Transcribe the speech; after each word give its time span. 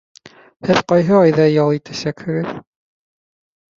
Һеҙ 0.69 0.79
ҡайһы 0.93 1.13
айҙа 1.19 1.47
ял 1.49 1.75
итәсәкһегеҙ? 1.81 2.51